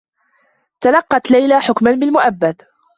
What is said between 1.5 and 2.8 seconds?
حكما بالمؤبّد.